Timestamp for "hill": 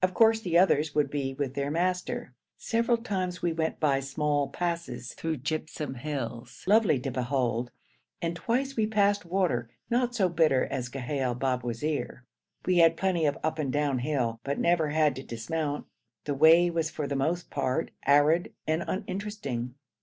13.98-14.40